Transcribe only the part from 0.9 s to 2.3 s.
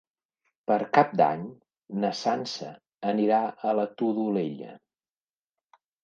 Cap d'Any na